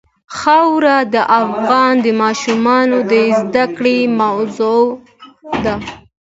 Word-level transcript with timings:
خاوره 0.37 0.97
د 1.13 1.15
افغان 1.41 1.97
ماشومانو 2.21 2.97
د 3.11 3.13
زده 3.39 3.65
کړې 3.77 3.97
موضوع 4.19 4.83
ده. 5.65 5.75